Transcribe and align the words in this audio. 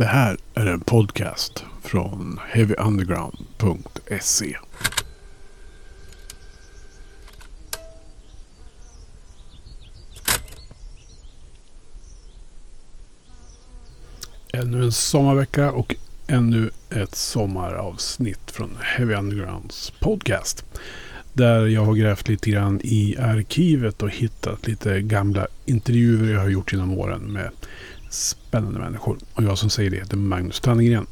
Det 0.00 0.06
här 0.06 0.36
är 0.54 0.66
en 0.66 0.80
podcast 0.80 1.64
från 1.82 2.40
heavyunderground.se. 2.48 4.56
Ännu 14.52 14.82
en 14.82 14.92
sommarvecka 14.92 15.72
och 15.72 15.94
ännu 16.26 16.70
ett 16.90 17.14
sommaravsnitt 17.14 18.50
från 18.50 18.78
Heavy 18.80 19.14
Undergrounds 19.14 19.92
podcast. 20.00 20.64
Där 21.32 21.66
jag 21.66 21.84
har 21.84 21.94
grävt 21.94 22.28
lite 22.28 22.50
grann 22.50 22.80
i 22.84 23.16
arkivet 23.18 24.02
och 24.02 24.10
hittat 24.10 24.66
lite 24.66 25.00
gamla 25.00 25.46
intervjuer 25.66 26.32
jag 26.32 26.40
har 26.40 26.48
gjort 26.48 26.72
genom 26.72 26.98
åren 26.98 27.32
med 27.32 27.50
spännande 28.10 28.78
människor. 28.78 29.18
Och 29.34 29.42
jag 29.42 29.58
som 29.58 29.70
säger 29.70 29.90
det 29.90 29.96
heter 29.96 30.16
Magnus 30.16 30.60
Tannegren. 30.60 31.06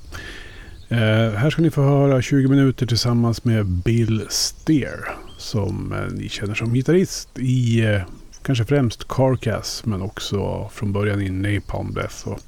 Eh, 0.89 0.99
här 1.37 1.51
ska 1.51 1.63
ni 1.63 1.71
få 1.71 1.83
höra 1.83 2.23
20 2.23 2.49
minuter 2.49 2.87
tillsammans 2.87 3.45
med 3.45 3.67
Bill 3.67 4.27
Steer. 4.29 5.09
Som 5.37 5.93
eh, 5.93 6.13
ni 6.13 6.29
känner 6.29 6.55
som 6.55 6.75
gitarrist 6.75 7.29
i 7.39 7.85
eh, 7.85 8.03
kanske 8.43 8.65
främst 8.65 9.09
Carcass. 9.09 9.83
Men 9.85 10.03
också 10.03 10.71
från 10.73 10.93
början 10.93 11.21
i 11.21 11.31
Napalm 11.31 11.95
Death 11.95 12.29
och 12.29 12.41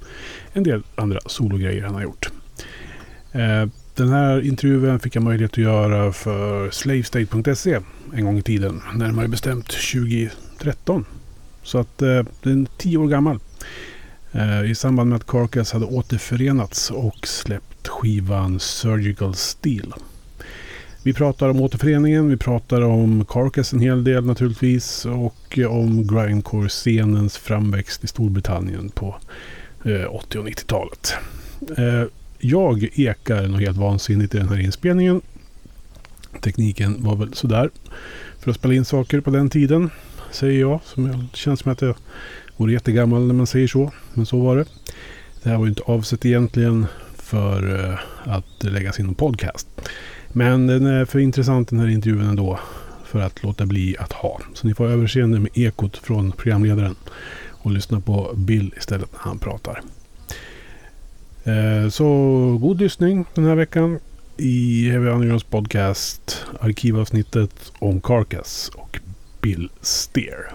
en 0.52 0.62
del 0.62 0.82
andra 0.94 1.20
sologrejer 1.26 1.84
han 1.84 1.94
har 1.94 2.02
gjort. 2.02 2.30
Eh, 3.32 3.66
den 3.94 4.08
här 4.08 4.46
intervjun 4.46 5.00
fick 5.00 5.16
jag 5.16 5.22
möjlighet 5.22 5.52
att 5.52 5.58
göra 5.58 6.12
för 6.12 6.70
slavestate.se 6.70 7.80
en 8.14 8.24
gång 8.24 8.38
i 8.38 8.42
tiden. 8.42 8.82
Närmare 8.94 9.28
bestämt 9.28 9.66
2013. 9.66 11.04
Så 11.62 11.78
att 11.78 12.02
eh, 12.02 12.22
den 12.42 12.62
är 12.62 12.68
tio 12.78 12.98
år 12.98 13.08
gammal. 13.08 13.38
Eh, 14.32 14.70
I 14.70 14.74
samband 14.74 15.08
med 15.08 15.16
att 15.16 15.26
Carcass 15.26 15.72
hade 15.72 15.86
återförenats 15.86 16.90
och 16.90 17.26
släppt 17.26 17.88
skivan 17.88 18.60
Surgical 18.60 19.34
Steel. 19.34 19.92
Vi 21.02 21.12
pratar 21.12 21.48
om 21.48 21.60
återföreningen, 21.60 22.28
vi 22.28 22.36
pratar 22.36 22.80
om 22.80 23.24
Carcass 23.24 23.72
en 23.72 23.80
hel 23.80 24.04
del 24.04 24.26
naturligtvis 24.26 25.06
och 25.06 25.58
eh, 25.58 25.76
om 25.76 26.06
grindcore-scenens 26.06 27.38
framväxt 27.38 28.04
i 28.04 28.06
Storbritannien 28.06 28.88
på 28.88 29.16
eh, 29.84 30.14
80 30.14 30.38
och 30.38 30.46
90-talet. 30.46 31.14
Jag 32.38 32.88
ekar 32.94 33.48
något 33.48 33.60
helt 33.60 33.76
vansinnigt 33.76 34.34
i 34.34 34.38
den 34.38 34.48
här 34.48 34.60
inspelningen. 34.60 35.20
Tekniken 36.40 37.04
var 37.04 37.16
väl 37.16 37.34
sådär 37.34 37.70
för 38.38 38.50
att 38.50 38.56
spela 38.56 38.74
in 38.74 38.84
saker 38.84 39.20
på 39.20 39.30
den 39.30 39.50
tiden, 39.50 39.90
säger 40.30 40.60
jag. 40.60 40.80
Som 40.84 41.28
känns 41.32 41.60
som 41.60 41.72
att 41.72 41.82
jag 41.82 41.96
vore 42.60 42.72
jättegammal 42.72 43.26
när 43.26 43.34
man 43.34 43.46
säger 43.46 43.68
så. 43.68 43.92
Men 44.14 44.26
så 44.26 44.40
var 44.40 44.56
det. 44.56 44.64
Det 45.42 45.48
här 45.48 45.56
var 45.56 45.64
ju 45.64 45.68
inte 45.68 45.82
avsett 45.82 46.26
egentligen 46.26 46.86
för 47.16 47.84
eh, 47.84 47.98
att 48.24 48.64
läggas 48.64 49.00
in 49.00 49.08
en 49.08 49.14
podcast. 49.14 49.68
Men 50.28 50.66
den 50.66 50.86
är 50.86 51.04
för 51.04 51.18
intressant 51.18 51.68
den 51.68 51.80
här 51.80 51.88
intervjun 51.88 52.28
ändå 52.28 52.60
för 53.04 53.20
att 53.20 53.42
låta 53.42 53.66
bli 53.66 53.96
att 53.98 54.12
ha. 54.12 54.40
Så 54.54 54.66
ni 54.66 54.74
får 54.74 54.86
överseende 54.86 55.40
med 55.40 55.50
ekot 55.54 55.96
från 55.96 56.32
programledaren 56.32 56.96
och 57.50 57.70
lyssna 57.70 58.00
på 58.00 58.32
Bill 58.36 58.74
istället 58.76 59.12
när 59.12 59.20
han 59.20 59.38
pratar. 59.38 59.82
Eh, 61.44 61.88
så 61.90 62.06
god 62.60 62.80
lyssning 62.80 63.24
den 63.34 63.44
här 63.44 63.54
veckan 63.54 63.98
i 64.36 64.88
Heavy 64.90 65.08
Undergrounds 65.08 65.44
podcast 65.44 66.46
arkivavsnittet 66.60 67.72
om 67.78 68.00
Carcass 68.00 68.70
och 68.74 68.98
Bill 69.40 69.70
Steer. 69.80 70.52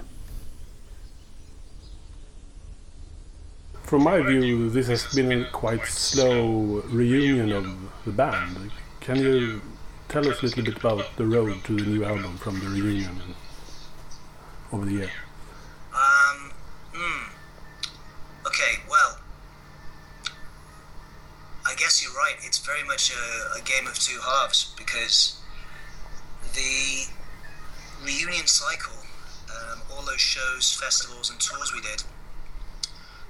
From 3.86 4.04
my 4.04 4.20
view, 4.20 4.72
this 4.72 4.88
has 4.88 5.06
been 5.14 5.32
a 5.32 5.46
quite 5.52 5.86
slow 5.86 6.82
reunion 6.90 7.52
of 7.52 7.78
the 8.04 8.12
band. 8.12 8.72
Can 9.00 9.18
you 9.18 9.62
tell 10.08 10.28
us 10.28 10.42
a 10.42 10.46
little 10.48 10.64
bit 10.64 10.78
about 10.78 11.16
the 11.18 11.26
road 11.28 11.64
to 11.66 11.76
the 11.76 11.86
new 11.86 12.04
album 12.04 12.36
from 12.38 12.60
the 12.62 12.66
reunion 12.66 13.22
over 14.74 14.86
the 14.86 14.92
year? 14.92 15.12
Um, 15.94 16.52
hmm. 16.96 17.30
Okay, 18.48 18.82
well, 18.90 19.20
I 21.68 21.76
guess 21.76 22.02
you're 22.02 22.12
right. 22.14 22.38
It's 22.42 22.58
very 22.58 22.84
much 22.88 23.14
a, 23.14 23.60
a 23.60 23.62
game 23.62 23.86
of 23.86 24.00
two 24.00 24.20
halves 24.20 24.74
because 24.76 25.40
the 26.56 27.06
reunion 28.04 28.48
cycle, 28.48 28.98
um, 29.52 29.82
all 29.92 30.02
those 30.02 30.22
shows, 30.22 30.74
festivals, 30.74 31.30
and 31.30 31.40
tours 31.40 31.72
we 31.72 31.82
did, 31.82 32.04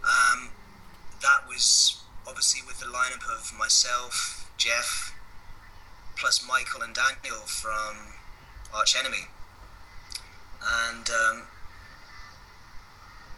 um, 0.06 0.50
that 1.22 1.48
was 1.48 2.02
obviously 2.28 2.62
with 2.66 2.80
the 2.80 2.86
lineup 2.86 3.24
of 3.30 3.52
myself, 3.58 4.50
Jeff, 4.58 5.14
plus 6.18 6.46
Michael 6.48 6.82
and 6.82 6.94
Daniel 6.96 7.42
from 7.42 8.14
Arch 8.74 8.96
Enemy. 8.98 9.28
And 10.64 11.10
um, 11.10 11.44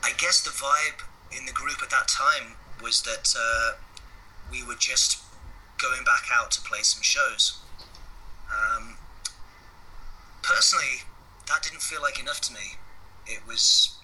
I 0.03 0.11
guess 0.17 0.43
the 0.43 0.51
vibe 0.51 1.03
in 1.37 1.45
the 1.45 1.51
group 1.51 1.81
at 1.83 1.89
that 1.89 2.07
time 2.07 2.55
was 2.81 3.01
that 3.03 3.33
uh, 3.37 3.77
we 4.51 4.63
were 4.63 4.75
just 4.79 5.21
going 5.77 6.03
back 6.03 6.25
out 6.33 6.51
to 6.51 6.61
play 6.61 6.79
some 6.81 7.01
shows. 7.01 7.59
Um, 8.49 8.97
personally, 10.41 11.03
that 11.47 11.63
didn't 11.63 11.81
feel 11.81 12.01
like 12.01 12.19
enough 12.19 12.41
to 12.41 12.53
me. 12.53 12.77
It 13.25 13.39
was 13.47 13.96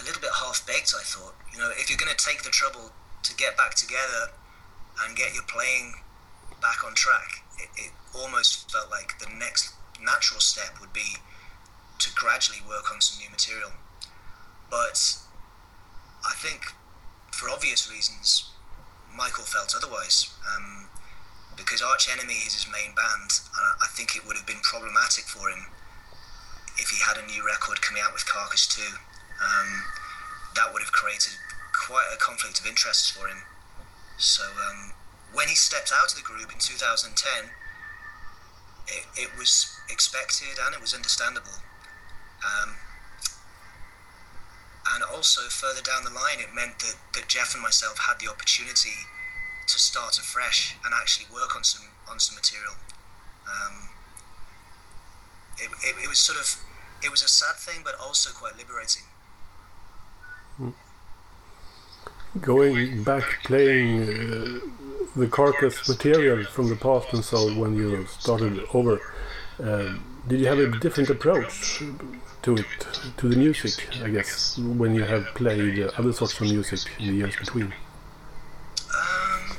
a 0.00 0.04
little 0.04 0.20
bit 0.20 0.30
half 0.34 0.64
baked, 0.66 0.94
I 0.96 1.02
thought. 1.02 1.34
You 1.52 1.58
know, 1.58 1.70
if 1.76 1.90
you're 1.90 1.98
going 1.98 2.14
to 2.14 2.24
take 2.24 2.42
the 2.42 2.50
trouble 2.50 2.92
to 3.22 3.34
get 3.36 3.56
back 3.56 3.74
together 3.74 4.32
and 5.04 5.16
get 5.16 5.34
your 5.34 5.44
playing 5.44 5.94
back 6.60 6.84
on 6.84 6.94
track, 6.94 7.42
it, 7.58 7.68
it 7.76 7.92
almost 8.14 8.70
felt 8.70 8.90
like 8.90 9.18
the 9.18 9.28
next 9.38 9.74
natural 10.02 10.40
step 10.40 10.80
would 10.80 10.92
be 10.92 11.18
to 11.98 12.14
gradually 12.14 12.62
work 12.68 12.92
on 12.92 13.00
some 13.00 13.18
new 13.18 13.30
material. 13.30 13.72
But 14.70 15.18
I 16.24 16.34
think, 16.36 16.62
for 17.32 17.50
obvious 17.50 17.90
reasons, 17.90 18.50
Michael 19.14 19.44
felt 19.44 19.74
otherwise. 19.76 20.30
Um, 20.54 20.86
because 21.56 21.82
Arch 21.82 22.08
Enemy 22.08 22.46
is 22.46 22.54
his 22.54 22.70
main 22.70 22.94
band, 22.94 23.34
and 23.34 23.66
I 23.82 23.88
think 23.90 24.14
it 24.14 24.24
would 24.26 24.36
have 24.36 24.46
been 24.46 24.62
problematic 24.62 25.24
for 25.24 25.50
him 25.50 25.66
if 26.78 26.90
he 26.90 27.02
had 27.02 27.18
a 27.18 27.26
new 27.26 27.44
record 27.44 27.82
coming 27.82 28.00
out 28.00 28.12
with 28.12 28.24
Carcass 28.26 28.68
2. 28.68 28.82
Um, 29.38 29.84
that 30.56 30.72
would 30.72 30.82
have 30.82 30.92
created 30.92 31.34
quite 31.72 32.10
a 32.12 32.16
conflict 32.16 32.58
of 32.60 32.66
interests 32.66 33.10
for 33.10 33.28
him. 33.28 33.42
So 34.16 34.42
um, 34.42 34.92
when 35.32 35.48
he 35.48 35.54
stepped 35.54 35.92
out 35.94 36.10
of 36.10 36.16
the 36.16 36.22
group 36.22 36.52
in 36.52 36.58
2010, 36.58 37.50
it, 38.88 39.04
it 39.14 39.30
was 39.38 39.70
expected 39.88 40.58
and 40.60 40.74
it 40.74 40.80
was 40.80 40.94
understandable. 40.94 41.62
Um, 42.42 42.74
and 44.94 45.04
also 45.04 45.42
further 45.42 45.82
down 45.82 46.04
the 46.04 46.10
line, 46.10 46.40
it 46.40 46.54
meant 46.54 46.78
that, 46.80 46.96
that 47.14 47.28
Jeff 47.28 47.54
and 47.54 47.62
myself 47.62 47.98
had 47.98 48.18
the 48.18 48.30
opportunity 48.30 49.06
to 49.66 49.78
start 49.78 50.18
afresh 50.18 50.74
and 50.84 50.94
actually 50.94 51.26
work 51.32 51.54
on 51.54 51.62
some 51.62 51.86
on 52.08 52.18
some 52.18 52.36
material. 52.36 52.72
Um, 53.44 53.88
it, 55.58 55.68
it, 55.84 55.94
it, 56.04 56.08
was 56.08 56.18
sort 56.18 56.38
of 56.38 56.56
it 57.04 57.10
was 57.10 57.22
a 57.22 57.28
sad 57.28 57.56
thing, 57.56 57.82
but 57.84 57.94
also 58.00 58.30
quite 58.32 58.56
liberating. 58.56 59.04
Going 62.40 63.02
back 63.04 63.24
playing 63.44 64.02
uh, 64.02 64.58
the 65.16 65.26
carcass 65.26 65.88
material 65.88 66.44
from 66.44 66.68
the 66.68 66.76
past 66.76 67.12
and 67.12 67.24
so 67.24 67.52
when 67.54 67.74
you 67.74 68.06
started 68.06 68.60
over, 68.72 69.00
uh, 69.62 69.94
did 70.28 70.40
you 70.40 70.46
have 70.46 70.58
a 70.58 70.78
different 70.78 71.10
approach 71.10 71.82
to 72.42 72.56
it, 72.56 72.66
to 73.16 73.28
the 73.28 73.36
music, 73.36 73.88
I 74.02 74.10
guess, 74.10 74.58
when 74.58 74.94
you 74.94 75.04
have 75.04 75.24
played 75.34 75.80
other 75.98 76.12
sorts 76.12 76.38
of 76.40 76.42
music 76.42 76.80
in 76.98 77.06
the 77.08 77.14
years 77.14 77.36
between? 77.36 77.72
Um, 78.94 79.56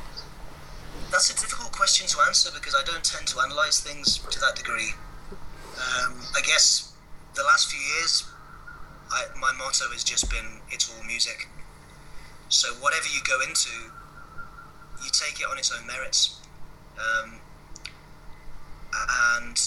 that's 1.12 1.30
a 1.32 1.36
difficult 1.36 1.72
question 1.72 2.08
to 2.08 2.18
answer 2.28 2.50
because 2.54 2.76
I 2.76 2.84
don't 2.86 3.04
tend 3.04 3.28
to 3.28 3.40
analyze 3.42 3.80
things 3.80 4.20
to 4.30 4.40
that 4.40 4.56
degree. 4.56 4.94
Um, 5.32 6.14
I 6.36 6.42
guess 6.46 6.94
the 7.36 7.44
last 7.44 7.72
few 7.72 7.80
years, 7.96 8.26
I, 9.12 9.26
my 9.40 9.52
motto 9.58 9.90
has 9.92 10.04
just 10.04 10.30
been 10.30 10.62
it's 10.70 10.90
all 10.90 11.04
music. 11.04 11.48
So 12.50 12.70
whatever 12.76 13.06
you 13.08 13.22
go 13.28 13.42
into, 13.42 13.70
you 15.04 15.10
take 15.12 15.40
it 15.40 15.48
on 15.50 15.58
its 15.58 15.72
own 15.72 15.86
merits. 15.88 16.40
Um, 16.98 17.40
and 18.94 19.58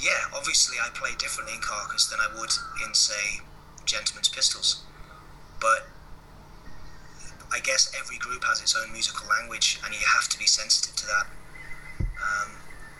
yeah, 0.00 0.30
obviously 0.34 0.76
I 0.80 0.88
play 0.94 1.10
differently 1.18 1.54
in 1.54 1.60
Carcass 1.60 2.06
than 2.08 2.20
I 2.20 2.28
would 2.38 2.50
in, 2.84 2.94
say, 2.94 3.42
Gentleman's 3.84 4.28
Pistols. 4.28 4.82
But 5.60 5.88
I 7.52 7.60
guess 7.60 7.92
every 7.98 8.18
group 8.18 8.44
has 8.44 8.60
its 8.60 8.76
own 8.76 8.92
musical 8.92 9.26
language, 9.28 9.80
and 9.84 9.92
you 9.92 10.00
have 10.14 10.28
to 10.28 10.38
be 10.38 10.46
sensitive 10.46 10.94
to 10.96 11.06
that. 11.06 11.26
Um, 12.00 12.52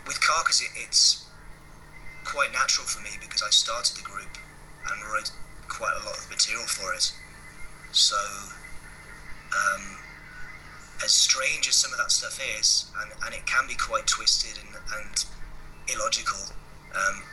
with 0.07 0.19
Carcass, 0.19 0.61
it, 0.61 0.71
it's 0.75 1.25
quite 2.25 2.51
natural 2.51 2.85
for 2.85 3.01
me 3.01 3.11
because 3.21 3.41
I 3.41 3.49
started 3.49 3.95
the 3.95 4.03
group 4.03 4.37
and 4.91 5.01
wrote 5.11 5.31
quite 5.79 5.95
a 6.01 6.05
lot 6.05 6.17
of 6.17 6.29
material 6.29 6.67
for 6.67 6.93
it. 6.93 7.11
So, 7.91 8.17
um, 9.55 9.81
as 11.03 11.11
strange 11.11 11.67
as 11.67 11.75
some 11.75 11.91
of 11.91 11.97
that 11.97 12.11
stuff 12.11 12.39
is, 12.59 12.91
and, 13.01 13.11
and 13.25 13.33
it 13.33 13.45
can 13.45 13.65
be 13.67 13.75
quite 13.75 14.05
twisted 14.05 14.61
and, 14.61 14.75
and 14.99 15.25
illogical, 15.87 16.53
um, 16.93 17.23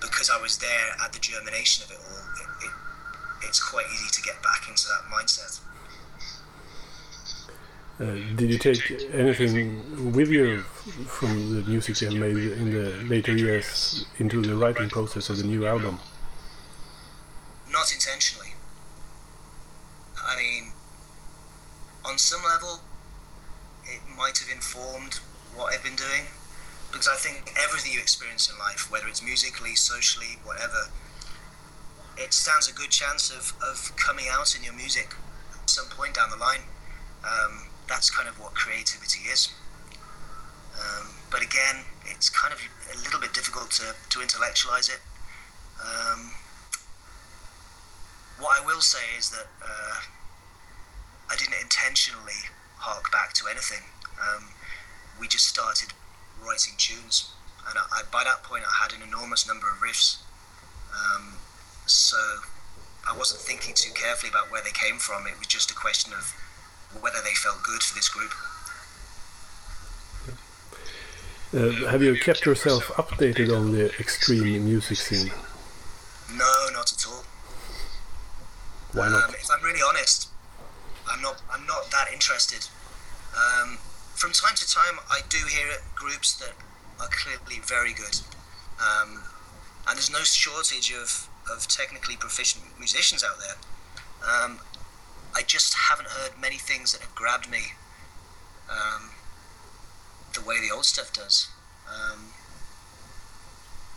because 0.00 0.30
I 0.30 0.40
was 0.40 0.58
there 0.58 0.96
at 1.04 1.12
the 1.12 1.18
germination 1.18 1.84
of 1.84 1.90
it 1.90 1.98
all, 1.98 2.22
it, 2.40 2.66
it, 2.66 2.72
it's 3.48 3.62
quite 3.62 3.86
easy 3.92 4.08
to 4.12 4.22
get 4.22 4.40
back 4.42 4.68
into 4.68 4.86
that 4.86 5.02
mindset. 5.12 5.60
Uh, 7.98 8.12
did 8.36 8.50
you 8.50 8.58
take 8.58 8.92
anything 9.14 10.12
with 10.12 10.28
you 10.28 10.58
from 11.08 11.54
the 11.54 11.62
music 11.68 11.98
you 12.02 12.10
made 12.20 12.36
in 12.36 12.70
the 12.70 12.90
later 13.08 13.34
years 13.34 14.04
into 14.18 14.42
the 14.42 14.54
writing 14.54 14.90
process 14.90 15.30
of 15.30 15.38
the 15.38 15.44
new 15.44 15.66
album? 15.66 15.98
Not 17.72 17.90
intentionally. 17.92 18.52
I 20.22 20.36
mean, 20.36 20.72
on 22.04 22.18
some 22.18 22.42
level, 22.44 22.80
it 23.84 24.00
might 24.16 24.36
have 24.38 24.54
informed 24.54 25.20
what 25.54 25.72
I've 25.72 25.82
been 25.82 25.96
doing. 25.96 26.24
Because 26.90 27.08
I 27.08 27.16
think 27.16 27.52
everything 27.62 27.92
you 27.92 28.00
experience 28.00 28.50
in 28.50 28.58
life, 28.58 28.90
whether 28.90 29.06
it's 29.08 29.22
musically, 29.36 29.74
socially, 29.74 30.38
whatever, 30.44 30.88
it 32.16 32.32
stands 32.32 32.70
a 32.70 32.72
good 32.72 32.88
chance 32.88 33.28
of, 33.30 33.52
of 33.60 33.94
coming 33.96 34.24
out 34.32 34.56
in 34.56 34.64
your 34.64 34.72
music 34.72 35.12
at 35.52 35.68
some 35.68 35.84
point 35.90 36.14
down 36.14 36.30
the 36.30 36.36
line. 36.36 36.64
Um, 37.22 37.68
that's 37.86 38.08
kind 38.08 38.30
of 38.30 38.40
what 38.40 38.54
creativity 38.54 39.28
is. 39.28 39.52
Um, 40.80 41.08
but 41.30 41.42
again, 41.42 41.84
it's 42.06 42.30
kind 42.30 42.54
of 42.54 42.60
a 42.94 42.96
little 43.04 43.20
bit 43.20 43.34
difficult 43.34 43.70
to, 43.72 43.94
to 44.08 44.22
intellectualize 44.22 44.88
it. 44.88 45.00
Um, 45.84 46.32
what 48.40 48.56
I 48.58 48.64
will 48.64 48.80
say 48.80 49.04
is 49.18 49.28
that 49.36 49.48
uh, 49.62 50.00
I 51.28 51.36
didn't 51.36 51.60
intentionally 51.60 52.40
hark 52.78 53.12
back 53.12 53.34
to 53.34 53.44
anything. 53.50 53.84
Um, 54.16 54.48
we 55.20 55.28
just 55.28 55.46
started 55.46 55.92
writing 56.40 56.72
tunes, 56.78 57.35
and 57.68 57.78
I, 57.78 58.02
by 58.12 58.24
that 58.24 58.42
point 58.42 58.64
I 58.64 58.82
had 58.82 58.92
an 58.92 59.06
enormous 59.06 59.46
number 59.46 59.66
of 59.68 59.78
riffs. 59.78 60.18
Um, 60.92 61.34
so 61.86 62.16
I 63.08 63.16
wasn't 63.16 63.40
thinking 63.40 63.74
too 63.74 63.92
carefully 63.94 64.30
about 64.30 64.50
where 64.50 64.62
they 64.62 64.70
came 64.70 64.98
from. 64.98 65.26
It 65.26 65.38
was 65.38 65.46
just 65.46 65.70
a 65.70 65.74
question 65.74 66.12
of 66.12 66.34
whether 67.00 67.18
they 67.22 67.34
felt 67.34 67.62
good 67.62 67.82
for 67.82 67.94
this 67.94 68.08
group. 68.08 68.32
Uh, 71.54 71.88
have 71.90 72.02
you 72.02 72.16
kept 72.16 72.44
yourself 72.44 72.88
updated 72.96 73.54
on 73.56 73.72
the 73.72 73.86
extreme 74.00 74.64
music 74.64 74.98
scene? 74.98 75.30
No, 76.34 76.68
not 76.72 76.92
at 76.92 77.06
all. 77.06 77.24
Why 78.92 79.08
not? 79.08 79.28
Um, 79.28 79.34
if 79.34 79.48
I'm 79.50 79.62
really 79.62 79.80
honest, 79.86 80.28
I'm 81.08 81.22
not. 81.22 81.40
I'm 81.52 81.64
not 81.66 81.90
that 81.92 82.08
interested. 82.12 82.66
Um, 83.36 83.78
from 84.14 84.32
time 84.32 84.56
to 84.56 84.66
time, 84.66 84.98
I 85.10 85.20
do 85.28 85.38
hear 85.48 85.68
groups 85.94 86.34
that 86.38 86.52
very 87.62 87.92
good, 87.92 88.20
um, 88.80 89.22
and 89.88 89.96
there's 89.96 90.10
no 90.10 90.22
shortage 90.22 90.92
of, 90.92 91.28
of 91.50 91.66
technically 91.68 92.16
proficient 92.16 92.64
musicians 92.78 93.22
out 93.24 93.38
there. 93.38 93.56
Um, 94.22 94.58
I 95.34 95.42
just 95.42 95.74
haven't 95.74 96.08
heard 96.08 96.40
many 96.40 96.56
things 96.56 96.92
that 96.92 97.02
have 97.02 97.14
grabbed 97.14 97.50
me 97.50 97.72
um, 98.70 99.10
the 100.34 100.40
way 100.40 100.56
the 100.60 100.74
old 100.74 100.84
stuff 100.84 101.12
does. 101.12 101.48
Um, 101.86 102.32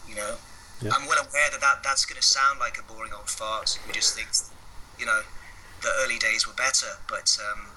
you 0.07 0.15
know, 0.15 0.35
yeah. 0.81 0.91
I'm 0.94 1.07
well 1.07 1.19
aware 1.19 1.50
that, 1.51 1.61
that 1.61 1.83
that's 1.83 2.06
going 2.06 2.19
to 2.19 2.27
sound 2.27 2.59
like 2.59 2.77
a 2.77 2.83
boring 2.83 3.11
old 3.13 3.29
fart 3.29 3.79
who 3.85 3.94
just 3.94 4.15
thinks, 4.15 4.51
you 5.00 5.06
know, 5.06 5.21
the 5.81 5.89
early 6.01 6.17
days 6.17 6.47
were 6.47 6.53
better, 6.53 7.00
but 7.07 7.38
um, 7.51 7.67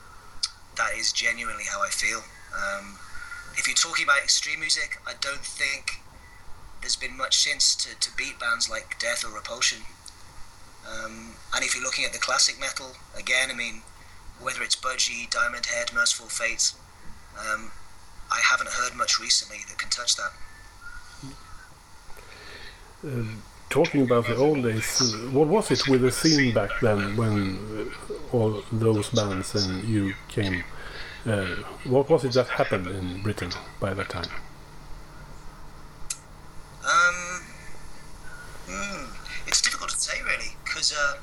that 0.76 0.94
is 0.96 1.12
genuinely 1.12 1.64
how 1.70 1.82
I 1.82 1.88
feel. 1.88 2.23
Um, 3.53 3.59
if 3.59 3.67
you're 3.67 3.77
talking 3.77 4.05
about 4.05 4.19
extreme 4.23 4.61
music, 4.61 4.99
I 5.07 5.13
don't 5.21 5.45
think 5.45 6.01
there's 6.81 6.97
been 6.97 7.17
much 7.17 7.37
since 7.37 7.77
to, 7.77 7.99
to 7.99 8.17
beat 8.17 8.39
bands 8.39 8.71
like 8.71 8.99
Death 8.99 9.25
or 9.25 9.35
Repulsion. 9.35 9.83
Um, 10.89 11.35
and 11.55 11.65
if 11.65 11.75
you're 11.75 11.85
looking 11.85 12.05
at 12.05 12.13
the 12.13 12.19
classic 12.19 12.59
metal, 12.59 12.93
again, 13.17 13.51
I 13.51 13.55
mean, 13.55 13.83
whether 14.41 14.63
it's 14.63 14.75
Budgie, 14.75 15.31
Diamond 15.31 15.67
Head, 15.67 15.93
Mercyful 15.95 16.29
Fate, 16.29 16.73
um, 17.39 17.71
I 18.31 18.41
haven't 18.51 18.71
heard 18.71 18.95
much 18.97 19.21
recently 19.21 19.59
that 19.69 19.79
can 19.79 19.91
touch 19.91 20.17
that. 20.17 20.33
Uh, 23.07 23.25
talking 23.69 24.03
about 24.03 24.27
the 24.27 24.37
old 24.37 24.63
days, 24.63 25.15
what 25.31 25.49
was 25.49 25.71
it 25.71 25.87
with 25.89 26.01
the 26.01 26.11
scene 26.11 26.55
back 26.55 26.71
then 26.81 27.17
when 27.17 27.91
all 28.33 28.63
those 28.73 29.11
bands 29.11 29.55
and 29.55 29.85
you 29.85 30.15
came? 30.29 30.65
Uh, 31.25 31.63
what 31.85 32.11
was 32.11 32.25
it 32.25 32.33
that 32.33 32.49
happened 32.49 32.87
in 32.89 33.23
Britain 33.23 33.51
by 33.79 33.95
that 33.95 34.09
time? 34.09 34.27
Um, 36.83 37.43
hmm, 38.67 39.05
it's 39.47 39.63
difficult 39.63 39.91
to 39.91 40.01
say 40.01 40.21
really 40.25 40.57
because 40.65 40.93
uh, 40.93 41.19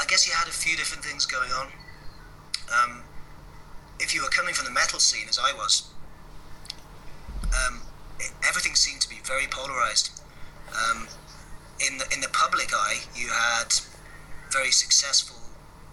I 0.00 0.04
guess 0.06 0.26
you 0.26 0.34
had 0.34 0.48
a 0.48 0.50
few 0.50 0.76
different 0.76 1.04
things 1.04 1.26
going 1.26 1.50
on. 1.52 1.68
Um, 2.74 3.02
if 4.00 4.12
you 4.12 4.22
were 4.22 4.30
coming 4.30 4.52
from 4.52 4.64
the 4.64 4.72
metal 4.72 4.98
scene, 4.98 5.28
as 5.28 5.38
I 5.38 5.52
was, 5.52 5.90
um, 7.54 7.82
it, 8.18 8.32
everything 8.48 8.74
seemed 8.74 9.00
to 9.02 9.08
be 9.08 9.20
very 9.22 9.46
polarized. 9.48 10.20
Um, 10.72 11.06
in 11.86 11.98
the 11.98 12.06
in 12.12 12.20
the 12.20 12.30
public 12.32 12.74
eye, 12.74 13.02
you 13.14 13.28
had 13.28 13.74
very 14.50 14.72
successful, 14.72 15.36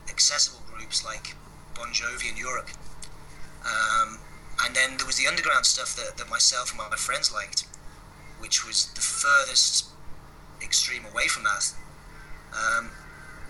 accessible 0.10 0.62
groups 0.74 1.06
like 1.06 1.36
Bon 1.76 1.90
Jovi 1.90 2.32
in 2.32 2.38
Europe, 2.38 2.70
um, 3.66 4.20
and 4.66 4.76
then 4.76 4.98
there 4.98 5.08
was 5.08 5.18
the 5.18 5.28
underground 5.28 5.66
stuff 5.66 5.96
that, 5.96 6.18
that 6.18 6.30
myself 6.30 6.72
and 6.72 6.78
my 6.78 6.96
friends 6.96 7.34
liked, 7.34 7.66
which 8.40 8.66
was 8.66 8.92
the 8.94 9.02
furthest 9.02 9.86
extreme 10.64 11.06
away 11.12 11.28
from 11.28 11.44
that. 11.44 11.74
Um, 12.54 12.92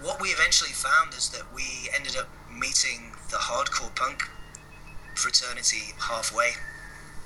what 0.01 0.21
we 0.21 0.29
eventually 0.29 0.71
found 0.71 1.13
is 1.13 1.29
that 1.29 1.43
we 1.53 1.89
ended 1.95 2.15
up 2.17 2.29
meeting 2.49 3.11
the 3.29 3.37
hardcore 3.37 3.93
punk 3.95 4.23
fraternity 5.15 5.93
halfway. 5.99 6.51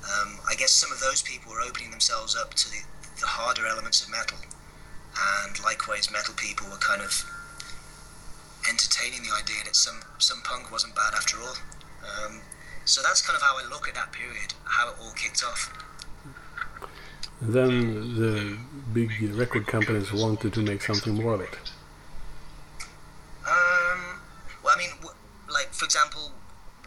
Um, 0.04 0.38
I 0.48 0.54
guess 0.54 0.72
some 0.72 0.92
of 0.92 1.00
those 1.00 1.22
people 1.22 1.52
were 1.52 1.62
opening 1.62 1.90
themselves 1.90 2.36
up 2.36 2.54
to 2.54 2.70
the, 2.70 2.78
the 3.20 3.26
harder 3.26 3.66
elements 3.66 4.02
of 4.04 4.10
metal, 4.10 4.38
and 5.44 5.58
likewise, 5.64 6.10
metal 6.12 6.34
people 6.34 6.68
were 6.68 6.76
kind 6.76 7.02
of 7.02 7.24
entertaining 8.68 9.22
the 9.22 9.34
idea 9.34 9.64
that 9.64 9.76
some 9.76 10.00
some 10.18 10.40
punk 10.42 10.70
wasn't 10.70 10.94
bad 10.94 11.14
after 11.14 11.38
all. 11.40 11.56
Um, 12.02 12.40
so 12.84 13.02
that's 13.02 13.20
kind 13.22 13.36
of 13.36 13.42
how 13.42 13.56
I 13.58 13.68
look 13.68 13.88
at 13.88 13.94
that 13.94 14.12
period, 14.12 14.54
how 14.64 14.90
it 14.90 14.96
all 15.00 15.12
kicked 15.12 15.42
off. 15.44 15.72
Then 17.40 18.14
the 18.14 18.56
big 18.92 19.10
record 19.34 19.66
companies 19.66 20.12
wanted 20.12 20.54
to 20.54 20.60
make 20.60 20.82
something 20.82 21.14
more 21.14 21.34
of 21.34 21.40
it. 21.40 21.58
Um, 23.46 24.20
well, 24.62 24.74
I 24.74 24.78
mean, 24.78 24.90
like 25.52 25.72
for 25.72 25.84
example, 25.84 26.32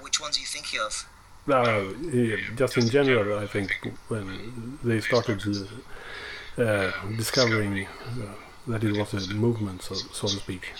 which 0.01 0.19
ones 0.19 0.37
are 0.37 0.41
you 0.41 0.47
thinking 0.47 0.79
of? 0.79 1.07
Uh, 1.47 1.93
yeah, 2.11 2.35
just 2.55 2.77
in 2.77 2.89
general, 2.89 3.39
I 3.39 3.47
think 3.47 3.91
when 4.07 4.77
they 4.83 5.01
started 5.01 5.41
uh, 6.57 6.91
discovering 7.15 7.87
uh, 7.87 8.33
that 8.67 8.83
it 8.83 8.97
was 8.97 9.13
a 9.13 9.33
movement, 9.33 9.81
so, 9.81 9.95
so 9.95 10.27
to 10.27 10.35
speak. 10.35 10.73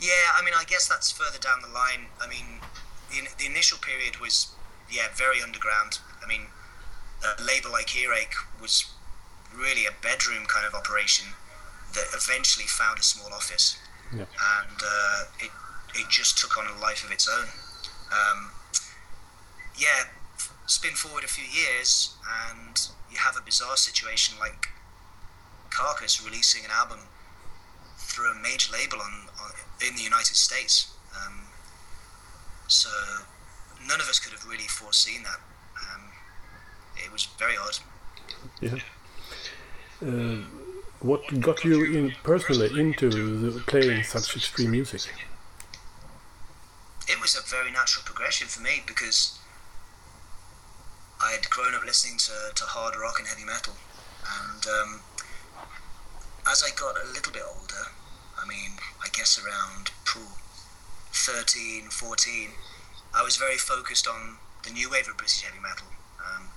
Yeah, 0.00 0.38
I 0.38 0.44
mean, 0.44 0.54
I 0.56 0.64
guess 0.64 0.88
that's 0.88 1.10
further 1.10 1.38
down 1.38 1.60
the 1.60 1.72
line. 1.74 2.06
I 2.20 2.28
mean, 2.28 2.60
the, 3.10 3.26
the 3.38 3.46
initial 3.46 3.78
period 3.78 4.20
was, 4.20 4.54
yeah, 4.90 5.08
very 5.14 5.42
underground. 5.42 5.98
I 6.22 6.26
mean, 6.28 6.46
a 7.24 7.42
label 7.42 7.72
like 7.72 7.96
Earache 7.96 8.34
was 8.60 8.86
really 9.54 9.86
a 9.86 9.92
bedroom 10.02 10.46
kind 10.46 10.66
of 10.66 10.74
operation 10.74 11.26
that 11.94 12.06
eventually 12.14 12.66
found 12.66 12.98
a 12.98 13.02
small 13.02 13.32
office, 13.32 13.78
yeah. 14.14 14.22
and 14.60 14.78
uh, 14.84 15.24
it 15.40 15.50
it 15.94 16.08
just 16.08 16.38
took 16.38 16.56
on 16.56 16.66
a 16.66 16.80
life 16.80 17.02
of 17.04 17.10
its 17.10 17.28
own. 17.28 17.48
Um, 18.12 18.50
yeah, 19.76 20.04
spin 20.66 20.92
forward 20.92 21.24
a 21.24 21.28
few 21.28 21.44
years, 21.44 22.14
and 22.50 22.78
you 23.10 23.18
have 23.18 23.36
a 23.36 23.40
bizarre 23.40 23.76
situation 23.76 24.38
like 24.38 24.68
Carcass 25.70 26.24
releasing 26.24 26.64
an 26.64 26.70
album 26.70 27.00
through 28.18 28.32
a 28.32 28.34
major 28.42 28.72
label 28.72 28.98
on, 29.00 29.12
on 29.42 29.50
in 29.86 29.94
the 29.94 30.02
United 30.02 30.34
States. 30.34 30.92
Um, 31.14 31.40
so 32.66 32.90
none 33.86 34.00
of 34.00 34.08
us 34.08 34.18
could 34.18 34.32
have 34.32 34.44
really 34.44 34.66
foreseen 34.66 35.22
that. 35.22 35.40
Um, 35.78 36.02
it 36.96 37.12
was 37.12 37.28
very 37.38 37.54
odd. 37.56 37.78
Yeah. 38.60 38.78
Uh, 40.02 40.42
what 41.00 41.22
got 41.40 41.64
you 41.64 41.84
in 41.84 42.12
personally 42.24 42.80
into 42.80 43.08
the, 43.08 43.60
playing 43.60 44.02
such 44.02 44.34
extreme 44.34 44.72
music? 44.72 45.02
It 47.06 47.20
was 47.20 47.36
a 47.36 47.48
very 47.48 47.70
natural 47.70 48.04
progression 48.04 48.48
for 48.48 48.60
me 48.60 48.82
because 48.84 49.38
I 51.22 51.30
had 51.32 51.48
grown 51.50 51.74
up 51.74 51.84
listening 51.84 52.18
to, 52.18 52.32
to 52.54 52.64
hard 52.64 52.96
rock 52.96 53.20
and 53.20 53.28
heavy 53.28 53.44
metal, 53.44 53.74
and 54.26 54.66
um, 54.66 55.00
as 56.50 56.64
I 56.66 56.70
got 56.74 56.96
a 56.96 57.06
little 57.12 57.32
bit 57.32 57.42
older, 57.46 57.86
I 58.40 58.46
mean, 58.46 58.72
I 59.02 59.08
guess 59.12 59.38
around 59.38 59.90
13, 61.12 61.90
14, 61.90 62.50
I 63.14 63.22
was 63.22 63.36
very 63.36 63.56
focused 63.56 64.06
on 64.06 64.36
the 64.64 64.70
new 64.70 64.90
wave 64.90 65.08
of 65.08 65.16
British 65.16 65.42
heavy 65.42 65.60
metal. 65.60 65.86
Um, 66.18 66.48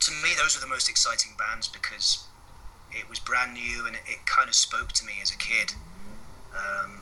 to 0.00 0.10
me, 0.22 0.30
those 0.36 0.56
were 0.56 0.60
the 0.60 0.68
most 0.68 0.88
exciting 0.88 1.32
bands 1.38 1.68
because 1.68 2.24
it 2.90 3.08
was 3.08 3.18
brand 3.18 3.54
new 3.54 3.86
and 3.86 3.96
it, 3.96 4.02
it 4.06 4.26
kind 4.26 4.48
of 4.48 4.54
spoke 4.54 4.92
to 4.92 5.04
me 5.06 5.14
as 5.22 5.30
a 5.30 5.38
kid. 5.38 5.72
Um, 6.52 7.00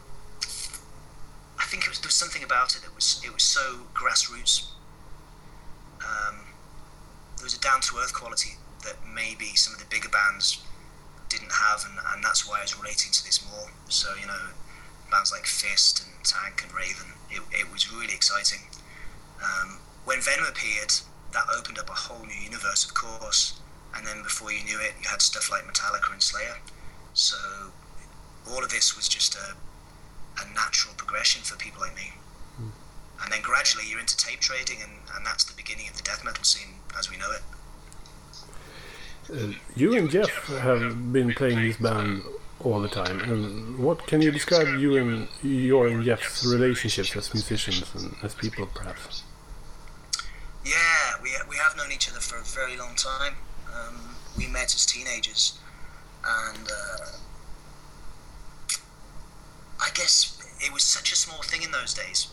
I 1.58 1.64
think 1.64 1.84
it 1.84 1.88
was, 1.88 1.98
there 1.98 2.08
was 2.08 2.14
something 2.14 2.44
about 2.44 2.76
it 2.76 2.82
that 2.82 2.94
was 2.94 3.20
it 3.24 3.32
was 3.32 3.42
so 3.42 3.86
grassroots. 3.94 4.70
Um, 6.00 6.46
there 7.36 7.44
was 7.44 7.54
a 7.56 7.60
down 7.60 7.80
to 7.82 7.96
earth 7.98 8.14
quality 8.14 8.56
that 8.84 8.96
maybe 9.12 9.56
some 9.56 9.74
of 9.74 9.80
the 9.80 9.86
bigger 9.86 10.08
bands 10.08 10.62
didn't 11.30 11.52
have, 11.52 11.86
and, 11.88 11.96
and 12.12 12.24
that's 12.24 12.46
why 12.46 12.58
I 12.58 12.62
was 12.62 12.76
relating 12.76 13.12
to 13.12 13.24
this 13.24 13.40
more. 13.48 13.70
So 13.88 14.10
you 14.20 14.26
know, 14.26 14.52
bands 15.10 15.32
like 15.32 15.46
Fist 15.46 16.04
and 16.04 16.12
Tank 16.24 16.62
and 16.66 16.74
Raven, 16.74 17.14
it, 17.30 17.42
it 17.50 17.72
was 17.72 17.90
really 17.90 18.12
exciting. 18.12 18.60
Um, 19.40 19.78
when 20.04 20.20
Venom 20.20 20.46
appeared, 20.46 20.92
that 21.32 21.46
opened 21.56 21.78
up 21.78 21.88
a 21.88 21.94
whole 21.94 22.26
new 22.26 22.34
universe, 22.34 22.84
of 22.84 22.94
course. 22.94 23.60
And 23.94 24.06
then 24.06 24.22
before 24.22 24.52
you 24.52 24.62
knew 24.64 24.78
it, 24.78 24.94
you 25.02 25.08
had 25.08 25.22
stuff 25.22 25.50
like 25.50 25.64
Metallica 25.64 26.12
and 26.12 26.22
Slayer. 26.22 26.58
So 27.14 27.36
all 28.50 28.62
of 28.62 28.70
this 28.70 28.96
was 28.96 29.08
just 29.08 29.34
a, 29.34 29.54
a 30.42 30.54
natural 30.54 30.94
progression 30.96 31.42
for 31.42 31.56
people 31.56 31.80
like 31.80 31.94
me. 31.94 32.12
Mm. 32.60 32.70
And 33.22 33.32
then 33.32 33.42
gradually 33.42 33.84
you're 33.88 34.00
into 34.00 34.16
tape 34.16 34.40
trading, 34.40 34.78
and, 34.82 34.92
and 35.16 35.26
that's 35.26 35.44
the 35.44 35.54
beginning 35.54 35.88
of 35.88 35.96
the 35.96 36.02
death 36.02 36.24
metal 36.24 36.44
scene 36.44 36.74
as 36.98 37.10
we 37.10 37.16
know 37.16 37.30
it. 37.32 37.42
You 39.76 39.96
and 39.96 40.10
Jeff 40.10 40.46
have 40.48 41.12
been 41.12 41.32
playing 41.34 41.62
this 41.62 41.76
band 41.76 42.22
all 42.64 42.80
the 42.80 42.88
time. 42.88 43.20
And 43.20 43.78
what 43.78 44.06
can 44.06 44.20
you 44.20 44.30
describe 44.30 44.78
you 44.78 44.96
and 44.96 45.28
your 45.42 45.86
and 45.86 46.04
Jeff's 46.04 46.44
relationships 46.46 47.16
as 47.16 47.32
musicians 47.32 47.94
and 47.94 48.14
as 48.22 48.34
people, 48.34 48.66
perhaps? 48.74 49.22
Yeah, 50.64 51.14
we, 51.22 51.30
we 51.48 51.56
have 51.56 51.76
known 51.76 51.92
each 51.92 52.10
other 52.10 52.20
for 52.20 52.38
a 52.38 52.44
very 52.44 52.76
long 52.76 52.94
time. 52.96 53.34
Um, 53.72 54.16
we 54.36 54.46
met 54.46 54.74
as 54.74 54.84
teenagers, 54.84 55.58
and 56.24 56.68
uh, 56.68 57.06
I 59.80 59.88
guess 59.94 60.36
it 60.60 60.72
was 60.72 60.82
such 60.82 61.12
a 61.12 61.16
small 61.16 61.42
thing 61.42 61.62
in 61.62 61.70
those 61.70 61.94
days. 61.94 62.28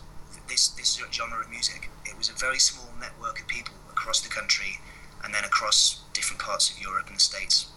This 0.47 0.69
this 0.69 0.99
genre 1.11 1.41
of 1.41 1.49
music. 1.49 1.89
It 2.05 2.17
was 2.17 2.29
a 2.29 2.33
very 2.33 2.59
small 2.59 2.89
network 2.99 3.41
of 3.41 3.47
people 3.47 3.73
across 3.89 4.21
the 4.21 4.29
country, 4.29 4.79
and 5.23 5.33
then 5.33 5.43
across 5.43 6.01
different 6.13 6.41
parts 6.41 6.69
of 6.69 6.81
Europe 6.81 7.07
and 7.07 7.17
the 7.17 7.21
States, 7.21 7.67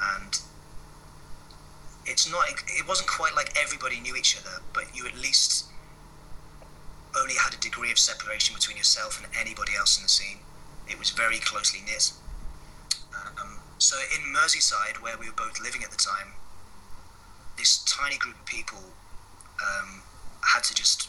and 0.00 0.40
it's 2.04 2.30
not 2.30 2.44
it 2.66 2.86
wasn't 2.86 3.08
quite 3.08 3.34
like 3.34 3.52
everybody 3.60 4.00
knew 4.00 4.16
each 4.16 4.36
other 4.36 4.60
but 4.72 4.84
you 4.94 5.06
at 5.06 5.16
least 5.16 5.66
only 7.16 7.34
had 7.34 7.54
a 7.54 7.58
degree 7.58 7.90
of 7.92 7.98
separation 7.98 8.54
between 8.54 8.76
yourself 8.76 9.22
and 9.22 9.28
anybody 9.38 9.72
else 9.76 9.98
in 9.98 10.02
the 10.02 10.08
scene. 10.08 10.38
It 10.88 10.98
was 10.98 11.10
very 11.10 11.38
closely 11.38 11.80
knit. 11.84 12.10
Um, 13.12 13.58
so 13.78 13.96
in 13.98 14.34
merseyside 14.34 15.02
where 15.02 15.18
we 15.18 15.26
were 15.26 15.36
both 15.36 15.60
living 15.60 15.84
at 15.84 15.90
the 15.90 15.96
time 15.96 16.32
this 17.58 17.84
tiny 17.84 18.16
group 18.16 18.34
of 18.34 18.46
people 18.46 18.80
um, 19.60 20.02
had 20.40 20.64
to 20.64 20.74
just 20.74 21.08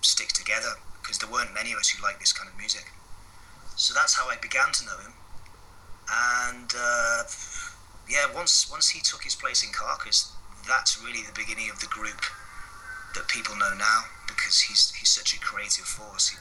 stick 0.00 0.28
together 0.28 0.74
because 1.00 1.18
there 1.18 1.30
weren't 1.30 1.52
many 1.52 1.72
of 1.72 1.78
us 1.78 1.90
who 1.90 2.02
liked 2.02 2.18
this 2.18 2.32
kind 2.32 2.48
of 2.48 2.56
music 2.56 2.86
so 3.76 3.94
that's 3.94 4.14
how 4.14 4.28
i 4.28 4.36
began 4.40 4.70
to 4.72 4.84
know 4.84 4.98
him 4.98 5.12
and 6.10 6.72
uh, 6.76 7.22
yeah, 8.08 8.26
once 8.34 8.68
once 8.70 8.90
he 8.90 9.00
took 9.00 9.22
his 9.24 9.34
place 9.34 9.64
in 9.64 9.72
Carcass, 9.72 10.32
that's 10.68 11.00
really 11.00 11.22
the 11.22 11.32
beginning 11.32 11.70
of 11.70 11.80
the 11.80 11.86
group 11.86 12.20
that 13.14 13.28
people 13.28 13.56
know 13.56 13.72
now 13.76 14.04
because 14.26 14.60
he's 14.60 14.92
he's 14.92 15.08
such 15.08 15.34
a 15.34 15.40
creative 15.40 15.84
force, 15.84 16.28
he, 16.28 16.36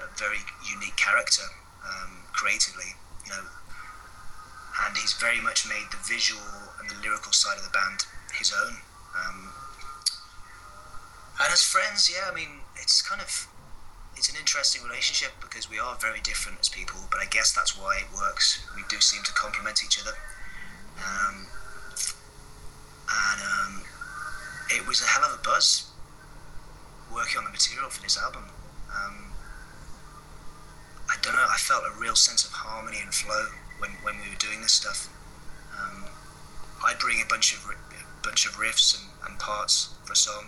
a 0.00 0.08
very 0.16 0.40
unique 0.64 0.96
character 0.96 1.44
um, 1.84 2.24
creatively, 2.32 2.96
you 3.26 3.32
know, 3.32 3.44
and 4.86 4.96
he's 4.96 5.12
very 5.14 5.40
much 5.40 5.68
made 5.68 5.90
the 5.90 6.00
visual 6.08 6.72
and 6.80 6.88
the 6.88 6.96
lyrical 7.02 7.32
side 7.32 7.58
of 7.58 7.64
the 7.64 7.70
band 7.70 8.06
his 8.38 8.52
own. 8.64 8.76
Um, 9.18 9.52
and 11.40 11.52
as 11.52 11.62
friends, 11.62 12.10
yeah, 12.10 12.30
I 12.30 12.34
mean, 12.34 12.62
it's 12.80 13.02
kind 13.02 13.20
of 13.20 13.48
it's 14.18 14.28
an 14.28 14.36
interesting 14.36 14.82
relationship 14.82 15.30
because 15.40 15.70
we 15.70 15.78
are 15.78 15.94
very 15.94 16.18
different 16.20 16.58
as 16.58 16.68
people, 16.68 16.98
but 17.10 17.20
I 17.20 17.26
guess 17.26 17.52
that's 17.54 17.78
why 17.78 18.02
it 18.02 18.10
works. 18.12 18.66
We 18.74 18.82
do 18.88 18.98
seem 19.00 19.22
to 19.22 19.32
complement 19.32 19.80
each 19.84 20.02
other. 20.02 20.18
Um, 20.98 21.46
and 23.08 23.40
um, 23.40 23.82
it 24.70 24.86
was 24.86 25.00
a 25.00 25.06
hell 25.06 25.22
of 25.22 25.38
a 25.38 25.42
buzz 25.42 25.88
working 27.14 27.38
on 27.38 27.44
the 27.44 27.50
material 27.50 27.88
for 27.90 28.02
this 28.02 28.18
album. 28.18 28.42
Um, 28.90 29.30
I 31.08 31.14
don't 31.22 31.34
know, 31.34 31.46
I 31.48 31.56
felt 31.56 31.84
a 31.86 31.98
real 31.98 32.16
sense 32.16 32.44
of 32.44 32.50
harmony 32.50 32.98
and 33.00 33.14
flow 33.14 33.46
when, 33.78 33.90
when 34.02 34.16
we 34.20 34.28
were 34.28 34.42
doing 34.42 34.60
this 34.60 34.72
stuff. 34.72 35.08
Um, 35.78 36.04
I'd 36.84 36.98
bring 36.98 37.22
a 37.22 37.28
bunch 37.28 37.54
of 37.54 37.64
a 37.70 38.22
bunch 38.22 38.46
of 38.46 38.56
riffs 38.56 38.98
and, 38.98 39.30
and 39.30 39.38
parts 39.38 39.94
for 40.04 40.12
a 40.12 40.16
song, 40.16 40.46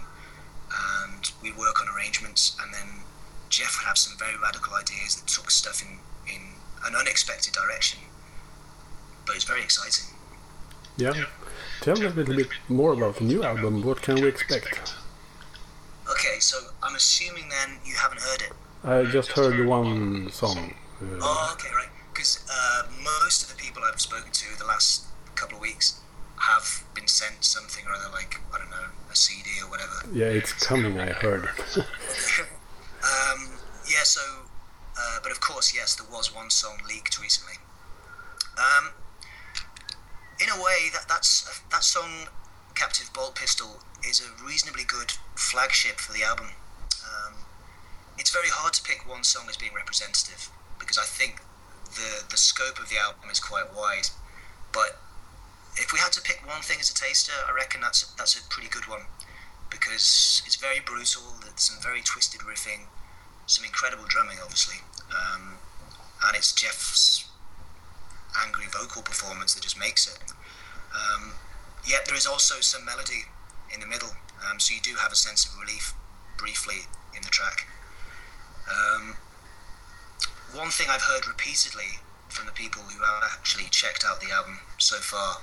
and 1.07 1.31
we'd 1.41 1.57
work 1.57 1.81
on 1.81 1.89
arrangements, 1.95 2.57
and 2.61 2.75
then 2.75 3.05
Jeff 3.51 3.77
would 3.79 3.87
have 3.87 3.99
some 3.99 4.17
very 4.19 4.37
radical 4.39 4.75
ideas 4.75 5.17
that 5.17 5.27
took 5.29 5.51
stuff 5.51 5.83
in, 5.83 5.99
in 6.33 6.41
an 6.87 6.95
unexpected 6.97 7.53
direction. 7.53 8.01
But 9.27 9.37
it's 9.37 9.45
very 9.45 9.63
exciting. 9.63 10.17
Yeah. 10.97 11.13
Tell 11.81 11.97
me 11.97 12.07
a 12.07 12.11
little 12.11 12.37
bit 12.37 12.49
more 12.69 12.93
about 12.93 13.17
the 13.17 13.25
new 13.25 13.43
album. 13.43 13.83
What 13.83 14.03
can 14.03 14.17
we 14.17 14.29
expect? 14.29 14.95
Okay, 16.11 16.39
so 16.41 16.59
I'm 16.83 16.95
assuming 16.95 17.49
then 17.49 17.79
you 17.85 17.95
haven't 17.95 18.21
heard 18.21 18.43
it. 18.43 18.53
I 18.85 19.05
just 19.05 19.33
heard 19.33 19.67
one 19.67 20.31
song. 20.31 20.75
Uh, 21.01 21.19
oh, 21.21 21.51
okay, 21.55 21.69
right. 21.75 21.89
Because 22.13 22.45
uh, 22.53 22.83
most 23.03 23.43
of 23.43 23.57
the 23.57 23.63
people 23.63 23.83
I've 23.85 24.01
spoken 24.01 24.33
to 24.33 24.59
the 24.59 24.65
last 24.65 25.07
couple 25.35 25.57
of 25.57 25.63
weeks 25.63 26.01
have 26.37 26.85
been 26.95 27.07
sent 27.07 27.45
something 27.45 27.85
or 27.87 27.93
other, 27.93 28.11
like, 28.13 28.41
I 28.53 28.59
don't 28.59 28.71
know, 28.71 28.89
a 29.11 29.17
CD 29.17 29.49
or 29.63 29.71
whatever. 29.71 29.93
Yeah, 30.13 30.27
it's 30.27 30.53
coming, 30.53 30.99
I 30.99 31.13
heard. 31.13 31.45
um, 31.77 33.49
yeah, 33.87 34.03
so, 34.05 34.21
uh, 34.99 35.19
but 35.23 35.33
of 35.33 35.41
course, 35.61 35.77
yes, 35.77 35.95
there 35.95 36.09
was 36.11 36.35
one 36.35 36.49
song 36.49 36.81
leaked 36.89 37.21
recently. 37.21 37.57
Um, 38.57 38.93
in 40.41 40.49
a 40.49 40.57
way, 40.57 40.89
that 40.91 41.05
that's 41.07 41.61
that 41.71 41.85
song, 41.85 42.29
"Captive 42.75 43.13
Bolt 43.13 43.35
Pistol," 43.35 43.85
is 44.03 44.25
a 44.25 44.43
reasonably 44.43 44.85
good 44.85 45.13
flagship 45.37 46.01
for 46.01 46.15
the 46.15 46.25
album. 46.25 46.57
Um, 47.05 47.35
it's 48.17 48.31
very 48.31 48.49
hard 48.49 48.73
to 48.73 48.83
pick 48.83 49.07
one 49.07 49.23
song 49.23 49.51
as 49.51 49.59
being 49.59 49.75
representative 49.75 50.49
because 50.79 50.97
I 50.97 51.05
think 51.05 51.43
the 51.85 52.25
the 52.31 52.39
scope 52.39 52.79
of 52.79 52.89
the 52.89 52.97
album 52.97 53.29
is 53.29 53.39
quite 53.39 53.69
wide. 53.77 54.09
But 54.73 54.97
if 55.77 55.93
we 55.93 55.99
had 55.99 56.13
to 56.13 56.23
pick 56.23 56.41
one 56.49 56.63
thing 56.63 56.81
as 56.81 56.89
a 56.89 56.95
taster, 56.95 57.37
I 57.47 57.53
reckon 57.53 57.83
that's 57.83 58.01
that's 58.17 58.35
a 58.35 58.49
pretty 58.49 58.71
good 58.71 58.89
one 58.89 59.05
because 59.69 60.43
it's 60.47 60.57
very 60.57 60.81
brutal. 60.81 61.37
There's 61.43 61.61
some 61.61 61.83
very 61.83 62.01
twisted 62.01 62.41
riffing, 62.49 62.89
some 63.45 63.67
incredible 63.67 64.07
drumming, 64.09 64.39
obviously, 64.43 64.81
um, 65.11 65.59
and 66.27 66.37
it's 66.37 66.53
Jeff's 66.53 67.29
angry 68.45 68.67
vocal 68.73 69.03
performance 69.03 69.55
that 69.55 69.63
just 69.63 69.79
makes 69.79 70.07
it. 70.07 70.33
Um, 70.95 71.33
yet 71.87 72.07
there 72.07 72.17
is 72.17 72.27
also 72.27 72.61
some 72.61 72.85
melody 72.85 73.25
in 73.73 73.81
the 73.81 73.87
middle, 73.87 74.11
um, 74.49 74.59
so 74.59 74.75
you 74.75 74.81
do 74.81 74.97
have 74.97 75.13
a 75.13 75.17
sense 75.17 75.47
of 75.47 75.59
relief 75.59 75.95
briefly 76.39 76.87
in 77.17 77.23
the 77.23 77.29
track. 77.29 77.67
Um, 78.69 79.17
one 80.55 80.71
thing 80.71 80.87
I've 80.91 81.03
heard 81.03 81.27
repeatedly 81.27 82.01
from 82.29 82.47
the 82.47 82.53
people 82.53 82.83
who 82.83 83.03
have 83.03 83.23
actually 83.33 83.67
checked 83.71 84.05
out 84.05 84.21
the 84.21 84.31
album 84.33 84.61
so 84.79 84.97
far 84.97 85.37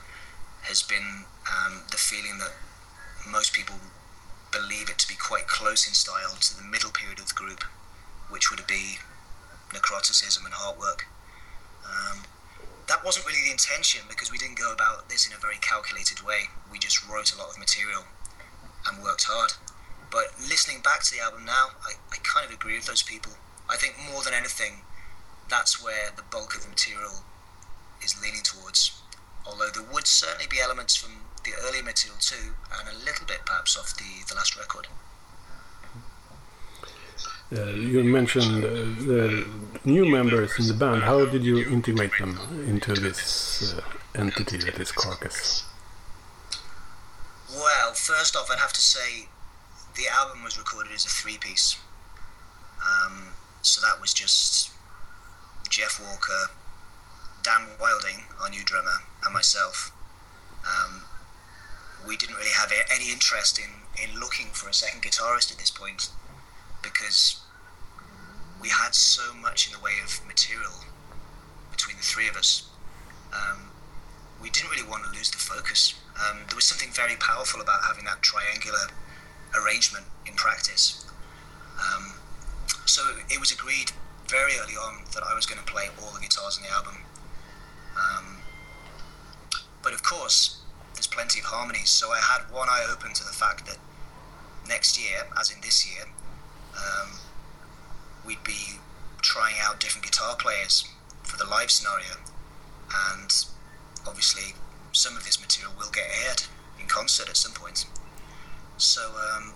has 0.63 0.83
been 0.83 1.25
um, 1.47 1.83
the 1.91 1.97
feeling 1.97 2.39
that 2.39 2.53
most 3.29 3.53
people 3.53 3.75
believe 4.51 4.89
it 4.89 4.97
to 4.97 5.07
be 5.07 5.15
quite 5.15 5.47
close 5.47 5.87
in 5.87 5.93
style 5.93 6.35
to 6.39 6.57
the 6.57 6.63
middle 6.63 6.91
period 6.91 7.19
of 7.19 7.27
the 7.27 7.33
group, 7.33 7.63
which 8.29 8.49
would 8.49 8.65
be 8.67 8.99
necroticism 9.73 10.45
and 10.45 10.53
heartwork. 10.53 11.07
Um, 11.85 12.23
that 12.87 13.03
wasn't 13.03 13.27
really 13.27 13.43
the 13.43 13.51
intention 13.51 14.01
because 14.07 14.31
we 14.31 14.37
didn't 14.37 14.57
go 14.57 14.71
about 14.71 15.09
this 15.09 15.27
in 15.27 15.33
a 15.33 15.37
very 15.37 15.57
calculated 15.57 16.23
way. 16.23 16.47
We 16.71 16.79
just 16.79 17.07
wrote 17.07 17.33
a 17.33 17.37
lot 17.37 17.49
of 17.49 17.59
material 17.59 18.03
and 18.87 19.03
worked 19.03 19.25
hard. 19.27 19.53
But 20.09 20.39
listening 20.39 20.81
back 20.81 21.03
to 21.03 21.11
the 21.11 21.19
album 21.19 21.43
now, 21.45 21.75
I, 21.83 21.99
I 22.11 22.17
kind 22.23 22.45
of 22.45 22.51
agree 22.51 22.75
with 22.75 22.87
those 22.87 23.03
people. 23.03 23.33
I 23.69 23.75
think 23.75 23.95
more 23.99 24.23
than 24.23 24.33
anything, 24.33 24.87
that's 25.49 25.83
where 25.83 26.11
the 26.15 26.23
bulk 26.23 26.55
of 26.55 26.63
the 26.63 26.69
material 26.69 27.23
is 28.01 28.21
leaning 28.21 28.43
towards. 28.43 29.01
Although 29.45 29.69
there 29.69 29.83
would 29.83 30.07
certainly 30.07 30.47
be 30.47 30.59
elements 30.59 30.95
from 30.95 31.27
the 31.43 31.51
earlier 31.67 31.83
material 31.83 32.19
too, 32.19 32.55
and 32.71 32.87
a 32.87 32.97
little 33.03 33.25
bit 33.25 33.45
perhaps 33.45 33.75
of 33.75 33.95
the, 33.97 34.23
the 34.27 34.35
last 34.35 34.55
record. 34.55 34.87
Uh, 37.49 37.67
you 37.67 38.03
mentioned 38.03 38.65
uh, 38.65 38.67
the 38.67 39.47
new 39.85 40.05
members 40.05 40.59
in 40.59 40.67
the 40.67 40.73
band. 40.73 41.03
How 41.03 41.25
did 41.25 41.43
you 41.45 41.59
integrate 41.59 42.11
them 42.19 42.37
into 42.67 42.93
this 42.93 43.73
uh, 43.73 43.81
entity 44.15 44.57
that 44.57 44.77
is 44.79 44.91
Carcass? 44.91 45.63
Well, 47.49 47.93
first 47.93 48.35
off, 48.35 48.51
I'd 48.51 48.59
have 48.59 48.73
to 48.73 48.81
say 48.81 49.29
the 49.95 50.09
album 50.11 50.43
was 50.43 50.57
recorded 50.57 50.91
as 50.91 51.05
a 51.05 51.09
three 51.09 51.37
piece. 51.37 51.77
Um, 52.81 53.27
so 53.61 53.79
that 53.79 54.01
was 54.01 54.13
just 54.13 54.71
Jeff 55.69 56.01
Walker, 56.03 56.51
Dan 57.43 57.65
Wilding, 57.79 58.25
our 58.41 58.49
new 58.49 58.63
drummer, 58.65 59.03
and 59.23 59.33
myself. 59.33 59.93
Um, 60.65 61.03
we 62.05 62.17
didn't 62.17 62.35
really 62.35 62.51
have 62.51 62.73
any 62.93 63.09
interest 63.09 63.57
in, 63.57 63.69
in 64.03 64.19
looking 64.19 64.47
for 64.47 64.67
a 64.67 64.73
second 64.73 65.01
guitarist 65.01 65.49
at 65.53 65.59
this 65.59 65.71
point 65.71 66.09
because 66.91 67.39
we 68.61 68.69
had 68.69 68.95
so 68.95 69.33
much 69.35 69.67
in 69.67 69.73
the 69.73 69.79
way 69.79 69.93
of 70.03 70.25
material 70.25 70.73
between 71.71 71.97
the 71.97 72.03
three 72.03 72.27
of 72.27 72.35
us. 72.35 72.69
Um, 73.33 73.69
we 74.41 74.49
didn't 74.49 74.69
really 74.69 74.87
want 74.87 75.03
to 75.03 75.09
lose 75.11 75.31
the 75.31 75.37
focus. 75.37 75.95
Um, 76.15 76.39
there 76.47 76.55
was 76.55 76.65
something 76.65 76.89
very 76.91 77.15
powerful 77.15 77.61
about 77.61 77.83
having 77.83 78.05
that 78.05 78.21
triangular 78.21 78.87
arrangement 79.55 80.05
in 80.25 80.33
practice. 80.33 81.05
Um, 81.77 82.13
so 82.85 83.01
it 83.29 83.39
was 83.39 83.51
agreed 83.51 83.91
very 84.27 84.53
early 84.59 84.73
on 84.73 85.03
that 85.13 85.23
I 85.23 85.33
was 85.35 85.45
going 85.45 85.59
to 85.59 85.71
play 85.71 85.89
all 86.01 86.11
the 86.11 86.19
guitars 86.19 86.57
on 86.57 86.63
the 86.63 86.73
album. 86.73 86.97
Um, 87.95 88.37
but 89.83 89.93
of 89.93 90.03
course, 90.03 90.61
there's 90.93 91.07
plenty 91.07 91.39
of 91.39 91.45
harmonies, 91.45 91.89
so 91.89 92.11
I 92.11 92.19
had 92.19 92.51
one 92.51 92.67
eye 92.69 92.85
open 92.91 93.13
to 93.13 93.23
the 93.23 93.31
fact 93.31 93.65
that 93.67 93.77
next 94.67 94.99
year, 94.99 95.27
as 95.39 95.51
in 95.51 95.61
this 95.61 95.87
year, 95.87 96.05
um, 96.77 97.19
we'd 98.25 98.43
be 98.43 98.79
trying 99.21 99.55
out 99.61 99.79
different 99.79 100.05
guitar 100.05 100.35
players 100.35 100.87
for 101.23 101.37
the 101.37 101.45
live 101.45 101.71
scenario, 101.71 102.17
and 103.11 103.45
obviously 104.05 104.53
some 104.91 105.17
of 105.17 105.25
this 105.25 105.39
material 105.39 105.73
will 105.77 105.91
get 105.91 106.05
aired 106.25 106.43
in 106.79 106.87
concert 106.87 107.29
at 107.29 107.37
some 107.37 107.53
point. 107.53 107.85
So 108.77 109.01
um, 109.33 109.53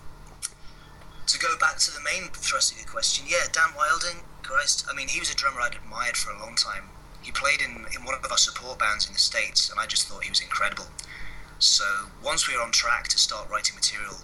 to 1.26 1.38
go 1.38 1.56
back 1.58 1.78
to 1.78 1.90
the 1.92 2.00
main 2.00 2.30
thrust 2.30 2.72
of 2.72 2.78
your 2.78 2.88
question, 2.88 3.26
yeah, 3.28 3.46
Dan 3.52 3.74
Wilding, 3.76 4.22
Christ, 4.42 4.86
I 4.90 4.94
mean, 4.94 5.08
he 5.08 5.20
was 5.20 5.30
a 5.30 5.34
drummer 5.34 5.60
I'd 5.60 5.74
admired 5.74 6.16
for 6.16 6.32
a 6.32 6.38
long 6.38 6.56
time. 6.56 6.90
He 7.22 7.30
played 7.30 7.60
in, 7.60 7.86
in 7.94 8.04
one 8.04 8.14
of 8.14 8.30
our 8.30 8.36
support 8.36 8.78
bands 8.78 9.06
in 9.06 9.12
the 9.12 9.18
States, 9.18 9.70
and 9.70 9.78
I 9.78 9.86
just 9.86 10.08
thought 10.08 10.24
he 10.24 10.30
was 10.30 10.40
incredible. 10.40 10.86
So 11.58 11.84
once 12.22 12.48
we 12.48 12.56
were 12.56 12.62
on 12.62 12.72
track 12.72 13.06
to 13.08 13.18
start 13.18 13.48
writing 13.48 13.76
material, 13.76 14.16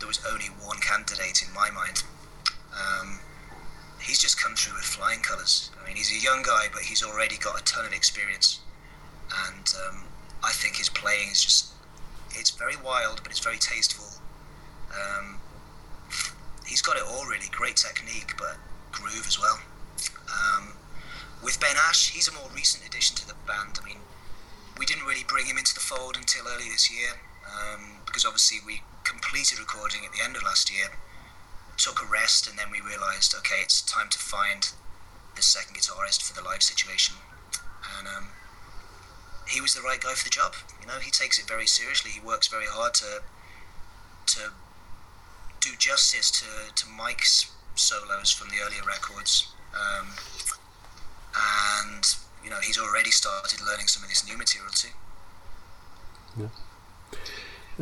there 0.00 0.08
was 0.08 0.20
only 0.28 0.46
one 0.46 0.78
candidate 0.78 1.44
in 1.46 1.54
my 1.54 1.70
mind. 1.70 2.02
Um, 2.72 3.18
he's 4.00 4.18
just 4.20 4.40
come 4.40 4.54
through 4.54 4.74
with 4.76 4.84
flying 4.84 5.20
colours. 5.20 5.70
I 5.80 5.86
mean, 5.86 5.96
he's 5.96 6.10
a 6.12 6.22
young 6.22 6.42
guy, 6.42 6.66
but 6.72 6.82
he's 6.82 7.02
already 7.02 7.36
got 7.38 7.60
a 7.60 7.64
ton 7.64 7.84
of 7.84 7.92
experience, 7.92 8.60
and 9.46 9.74
um, 9.86 10.04
I 10.42 10.52
think 10.52 10.76
his 10.76 10.88
playing 10.88 11.30
is 11.30 11.42
just—it's 11.42 12.50
very 12.50 12.76
wild, 12.76 13.22
but 13.22 13.30
it's 13.30 13.40
very 13.40 13.58
tasteful. 13.58 14.06
Um, 14.92 15.36
he's 16.66 16.82
got 16.82 16.96
it 16.96 17.02
all 17.06 17.26
really. 17.26 17.48
Great 17.50 17.76
technique, 17.76 18.34
but 18.38 18.56
groove 18.90 19.24
as 19.26 19.38
well. 19.38 19.58
Um, 20.28 20.72
with 21.42 21.60
Ben 21.60 21.76
Ash, 21.88 22.10
he's 22.10 22.28
a 22.28 22.32
more 22.32 22.48
recent 22.54 22.86
addition 22.86 23.16
to 23.16 23.26
the 23.26 23.34
band. 23.46 23.78
I 23.82 23.86
mean, 23.86 23.98
we 24.78 24.86
didn't 24.86 25.04
really 25.04 25.24
bring 25.26 25.46
him 25.46 25.58
into 25.58 25.74
the 25.74 25.80
fold 25.80 26.16
until 26.16 26.46
early 26.48 26.68
this 26.70 26.90
year 26.90 27.10
um, 27.46 27.98
because 28.06 28.24
obviously 28.24 28.58
we 28.66 28.82
completed 29.04 29.58
recording 29.58 30.04
at 30.04 30.12
the 30.12 30.22
end 30.24 30.36
of 30.36 30.42
last 30.42 30.72
year, 30.72 30.86
took 31.76 32.02
a 32.02 32.06
rest, 32.06 32.48
and 32.48 32.58
then 32.58 32.70
we 32.70 32.80
realised, 32.80 33.34
okay, 33.38 33.60
it's 33.62 33.82
time 33.82 34.08
to 34.10 34.18
find 34.18 34.72
the 35.34 35.42
second 35.42 35.76
guitarist 35.76 36.22
for 36.22 36.34
the 36.34 36.46
live 36.46 36.62
situation. 36.62 37.16
And 37.98 38.06
um, 38.06 38.28
he 39.48 39.60
was 39.60 39.74
the 39.74 39.82
right 39.82 40.00
guy 40.00 40.14
for 40.14 40.24
the 40.24 40.30
job. 40.30 40.54
You 40.80 40.86
know, 40.86 40.98
he 41.00 41.10
takes 41.10 41.38
it 41.38 41.48
very 41.48 41.66
seriously. 41.66 42.10
He 42.10 42.20
works 42.20 42.48
very 42.48 42.66
hard 42.66 42.94
to 42.94 43.22
to 44.24 44.40
do 45.60 45.70
justice 45.78 46.30
to, 46.30 46.72
to 46.74 46.88
Mike's 46.88 47.50
solos 47.74 48.30
from 48.30 48.48
the 48.48 48.56
earlier 48.64 48.82
records. 48.86 49.48
Um, 49.74 50.08
and, 51.34 52.04
you 52.44 52.50
know, 52.50 52.60
he's 52.62 52.78
already 52.78 53.10
started 53.10 53.60
learning 53.60 53.86
some 53.86 54.02
of 54.02 54.08
this 54.08 54.26
new 54.26 54.36
material 54.36 54.70
too. 54.72 54.88
Yeah. 56.38 56.46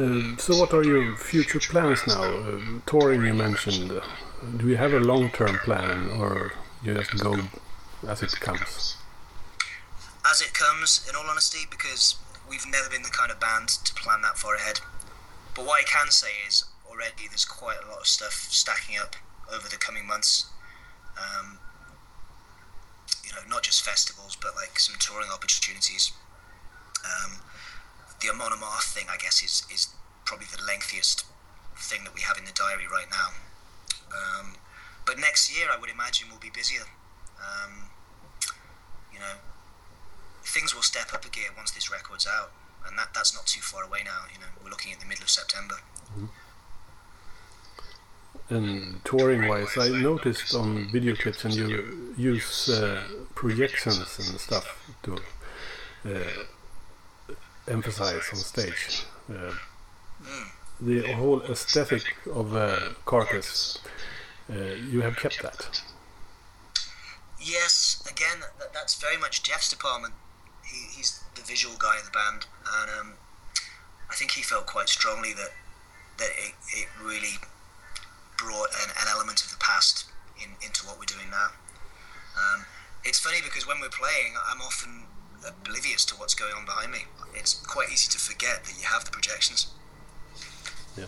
Uh, 0.01 0.35
so, 0.39 0.57
what 0.59 0.73
are 0.73 0.83
your 0.83 1.15
future 1.17 1.61
plans 1.61 2.07
now? 2.07 2.23
Uh, 2.23 2.59
touring, 2.87 3.23
you 3.27 3.35
mentioned. 3.35 3.93
Do 4.57 4.67
you 4.67 4.77
have 4.79 4.95
a 4.95 5.01
long-term 5.01 5.59
plan, 5.59 6.09
or 6.19 6.53
you 6.83 6.95
just 6.95 7.23
go 7.23 7.37
as 8.09 8.23
it 8.23 8.33
comes? 8.41 8.97
As 10.25 10.41
it 10.41 10.55
comes, 10.55 11.07
in 11.07 11.15
all 11.15 11.29
honesty, 11.29 11.67
because 11.71 12.15
we've 12.49 12.65
never 12.67 12.89
been 12.89 13.03
the 13.03 13.11
kind 13.11 13.31
of 13.31 13.39
band 13.41 13.69
to 13.69 13.93
plan 13.93 14.23
that 14.23 14.39
far 14.39 14.55
ahead. 14.55 14.81
But 15.55 15.67
what 15.67 15.83
I 15.83 15.85
can 15.85 16.11
say 16.11 16.33
is, 16.49 16.65
already 16.91 17.29
there's 17.29 17.45
quite 17.45 17.77
a 17.85 17.91
lot 17.91 18.01
of 18.01 18.07
stuff 18.07 18.33
stacking 18.33 18.97
up 18.97 19.17
over 19.53 19.69
the 19.69 19.77
coming 19.77 20.07
months. 20.07 20.47
Um, 21.19 21.59
you 23.23 23.33
know, 23.33 23.43
not 23.51 23.65
just 23.65 23.85
festivals, 23.85 24.35
but 24.41 24.57
like 24.57 24.79
some 24.79 24.97
touring 24.99 25.29
opportunities. 25.31 26.13
Um, 27.05 27.41
the 28.21 28.31
Amon 28.31 28.53
thing, 28.83 29.07
I 29.11 29.17
guess, 29.17 29.43
is 29.43 29.65
is 29.73 29.89
probably 30.25 30.47
the 30.47 30.63
lengthiest 30.63 31.25
thing 31.77 32.05
that 32.05 32.15
we 32.15 32.21
have 32.21 32.37
in 32.39 32.45
the 32.45 32.53
diary 32.53 32.87
right 32.87 33.09
now. 33.11 33.29
Um, 34.13 34.55
but 35.07 35.19
next 35.19 35.57
year, 35.57 35.69
I 35.73 35.79
would 35.79 35.91
imagine 35.91 36.29
we'll 36.31 36.39
be 36.39 36.51
busier. 36.51 36.87
Um, 37.41 37.91
you 39.13 39.19
know, 39.19 39.41
things 40.45 40.75
will 40.75 40.83
step 40.83 41.13
up 41.15 41.25
a 41.25 41.29
gear 41.29 41.51
once 41.57 41.71
this 41.73 41.91
record's 41.91 42.27
out, 42.27 42.53
and 42.87 42.99
that 42.99 43.09
that's 43.15 43.35
not 43.35 43.47
too 43.47 43.61
far 43.61 43.85
away 43.85 44.01
now. 44.05 44.25
You 44.33 44.41
know, 44.41 44.47
we're 44.63 44.71
looking 44.71 44.93
at 44.93 45.01
the 45.01 45.07
middle 45.07 45.25
of 45.25 45.31
September. 45.31 45.77
Mm-hmm. 46.13 46.27
And 48.51 49.05
touring 49.05 49.49
wise, 49.49 49.79
I 49.79 49.89
noticed 49.89 50.55
on 50.57 50.91
video 50.91 51.15
clips 51.15 51.45
and 51.45 51.55
you 51.55 52.15
use 52.17 52.69
uh, 52.69 53.01
projections 53.37 54.19
and 54.19 54.41
stuff 54.41 54.67
to 55.05 55.19
uh, 56.05 56.19
emphasize 57.69 58.29
on 58.33 58.39
stage. 58.39 59.05
Uh, 59.33 59.55
the 60.81 61.13
whole 61.13 61.43
aesthetic 61.43 62.17
of 62.33 62.55
uh, 62.55 62.79
Carcass, 63.05 63.79
uh, 64.51 64.75
you 64.91 65.03
have 65.03 65.17
kept 65.17 65.43
that. 65.43 65.83
Yes, 67.41 68.03
again, 68.11 68.41
that, 68.59 68.73
that's 68.73 69.01
very 69.01 69.17
much 69.17 69.43
Jeff's 69.43 69.71
department. 69.71 70.15
He, 70.65 70.97
he's 70.97 71.23
the 71.35 71.43
visual 71.43 71.77
guy 71.79 71.99
of 71.99 72.05
the 72.05 72.11
band, 72.11 72.47
and 72.81 72.91
um, 73.01 73.13
I 74.11 74.15
think 74.15 74.33
he 74.33 74.43
felt 74.43 74.67
quite 74.67 74.89
strongly 74.89 75.33
that 75.35 75.53
that 76.19 76.31
it, 76.37 76.53
it 76.77 76.89
really 77.03 77.41
brought 78.37 78.69
an, 78.85 78.91
an 78.91 79.09
element 79.11 79.43
of 79.43 79.51
the 79.51 79.57
past 79.57 80.05
in, 80.37 80.51
into 80.65 80.87
what 80.87 80.99
we're 80.99 81.09
doing 81.09 81.31
now. 81.31 81.49
Um, 82.37 82.65
it's 83.05 83.19
funny 83.19 83.39
because 83.43 83.67
when 83.67 83.81
we're 83.81 83.89
playing, 83.89 84.35
I'm 84.37 84.61
often 84.61 85.05
oblivious 85.47 86.05
to 86.07 86.15
what's 86.17 86.35
going 86.35 86.53
on 86.55 86.65
behind 86.65 86.93
me. 86.93 87.01
It's 87.35 87.55
quite 87.55 87.91
easy 87.91 88.11
to 88.11 88.19
forget 88.19 88.65
that 88.65 88.75
you 88.79 88.87
have 88.87 89.05
the 89.05 89.11
projections. 89.11 89.69
Yeah. 90.97 91.07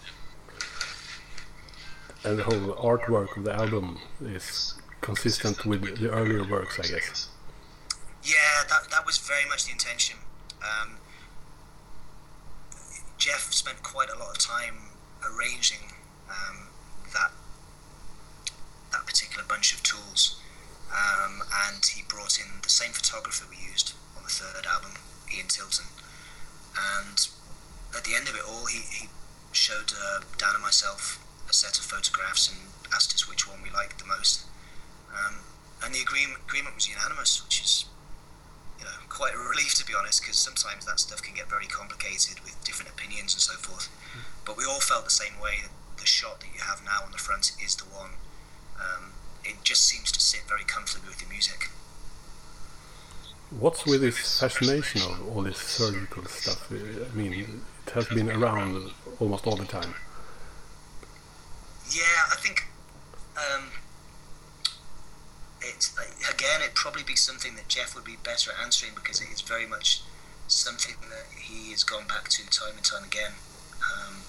And 2.24 2.38
the 2.38 2.44
whole 2.44 2.74
artwork 2.74 3.36
of 3.36 3.44
the 3.44 3.52
album 3.52 3.98
is 4.20 4.74
consistent 5.00 5.66
with 5.66 5.98
the 5.98 6.10
earlier 6.10 6.44
works, 6.48 6.78
I 6.78 6.86
guess. 6.86 7.28
Yeah, 8.22 8.62
that, 8.68 8.90
that 8.90 9.04
was 9.04 9.18
very 9.18 9.44
much 9.48 9.64
the 9.66 9.72
intention. 9.72 10.18
Um, 10.62 10.96
Jeff 13.18 13.52
spent 13.52 13.82
quite 13.82 14.08
a 14.08 14.18
lot 14.18 14.30
of 14.30 14.38
time 14.38 14.76
arranging 15.24 15.92
um, 16.30 16.68
that 17.12 17.32
that 18.92 19.06
particular 19.06 19.44
bunch 19.48 19.74
of 19.74 19.82
tools. 19.82 20.40
Um, 20.92 21.42
and 21.68 21.84
he 21.84 22.02
brought 22.06 22.38
in 22.38 22.60
the 22.62 22.68
same 22.68 22.92
photographer 22.92 23.46
we 23.50 23.56
used 23.56 23.94
on 24.22 24.30
the 24.30 24.30
third 24.30 24.66
album, 24.70 24.94
Ian 25.34 25.48
Tilton. 25.48 25.86
And 26.78 27.18
at 27.90 28.04
the 28.04 28.14
end 28.14 28.28
of 28.28 28.34
it 28.34 28.42
all, 28.46 28.66
he, 28.66 28.86
he 28.86 29.08
showed 29.50 29.92
uh, 29.92 30.22
Dan 30.38 30.54
and 30.54 30.62
myself 30.62 31.18
a 31.48 31.52
set 31.52 31.78
of 31.78 31.84
photographs 31.84 32.48
and 32.48 32.70
asked 32.94 33.12
us 33.14 33.28
which 33.28 33.48
one 33.48 33.58
we 33.62 33.70
liked 33.70 33.98
the 33.98 34.06
most. 34.06 34.46
Um, 35.10 35.42
and 35.82 35.94
the 35.94 36.00
agreement, 36.00 36.40
agreement 36.46 36.76
was 36.76 36.88
unanimous, 36.88 37.42
which 37.42 37.60
is 37.60 37.84
you 38.78 38.84
know 38.84 39.02
quite 39.08 39.34
a 39.34 39.38
relief 39.38 39.74
to 39.74 39.84
be 39.84 39.92
honest, 39.92 40.22
because 40.22 40.38
sometimes 40.38 40.86
that 40.86 41.00
stuff 41.00 41.20
can 41.20 41.34
get 41.34 41.50
very 41.50 41.66
complicated 41.66 42.38
with 42.44 42.56
different 42.64 42.90
opinions 42.90 43.34
and 43.34 43.42
so 43.42 43.54
forth. 43.58 43.90
Mm. 44.14 44.22
But 44.46 44.56
we 44.56 44.64
all 44.64 44.80
felt 44.80 45.04
the 45.04 45.10
same 45.10 45.38
way 45.42 45.66
the 45.98 46.06
shot 46.06 46.40
that 46.40 46.48
you 46.54 46.62
have 46.62 46.84
now 46.84 47.02
on 47.04 47.10
the 47.10 47.18
front 47.18 47.52
is 47.62 47.74
the 47.74 47.84
one. 47.90 48.22
Um, 48.78 49.12
it 49.44 49.56
just 49.64 49.84
seems 49.84 50.12
to 50.12 50.20
sit 50.20 50.46
very 50.48 50.64
comfortably 50.64 51.10
with 51.10 51.18
the 51.18 51.28
music. 51.28 51.68
What's 53.58 53.84
with 53.86 54.00
this 54.00 54.40
fascination 54.40 55.02
of 55.02 55.36
all 55.36 55.42
this 55.42 55.58
surgical 55.58 56.24
stuff? 56.24 56.70
I 56.72 57.14
mean, 57.16 57.62
it 57.86 57.92
has 57.92 58.08
been 58.08 58.30
around 58.30 58.90
almost 59.20 59.46
all 59.46 59.56
the 59.56 59.64
time. 59.64 59.94
Yeah, 61.90 62.02
I 62.30 62.36
think 62.36 62.64
um, 63.36 63.70
again, 66.30 66.60
it'd 66.62 66.74
probably 66.74 67.02
be 67.02 67.16
something 67.16 67.54
that 67.56 67.68
Jeff 67.68 67.94
would 67.94 68.04
be 68.04 68.16
better 68.22 68.52
at 68.52 68.64
answering 68.64 68.92
because 68.94 69.20
it 69.20 69.28
is 69.32 69.40
very 69.40 69.66
much 69.66 70.02
something 70.48 70.96
that 71.08 71.26
he 71.38 71.70
has 71.70 71.84
gone 71.84 72.06
back 72.06 72.28
to 72.28 72.48
time 72.50 72.74
and 72.76 72.84
time 72.84 73.04
again. 73.04 73.32
Um, 73.80 74.22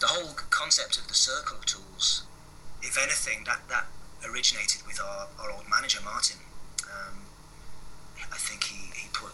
the 0.00 0.06
whole 0.06 0.34
concept 0.50 0.98
of 0.98 1.08
the 1.08 1.14
surgical 1.14 1.58
tools, 1.64 2.24
if 2.82 2.96
anything, 2.98 3.44
that, 3.44 3.60
that 3.68 3.86
originated 4.24 4.86
with 4.86 5.00
our, 5.00 5.28
our 5.40 5.50
old 5.50 5.68
manager, 5.68 6.00
Martin. 6.04 6.38
Um, 6.84 7.26
I 8.32 8.36
think 8.36 8.64
he, 8.64 8.90
he 8.94 9.08
put 9.12 9.32